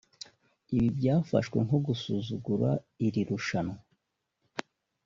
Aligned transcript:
ibi 0.75 0.87
byafashwe 0.97 1.57
nko 1.65 1.77
gusuzugura 1.85 2.69
iri 3.05 3.21
rushanwa 3.29 3.77